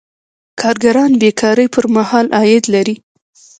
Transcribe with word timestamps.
کارګران 0.61 1.11
بې 1.21 1.29
کارۍ 1.41 1.67
پر 1.73 1.85
مهال 1.95 2.27
عاید 2.37 2.63
لري. 2.73 2.95